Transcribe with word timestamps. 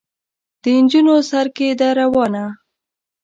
د 0.61 0.63
نجونو 0.83 1.15
سر 1.29 1.47
کې 1.55 1.67
ده 1.79 1.89
روانه. 1.99 2.45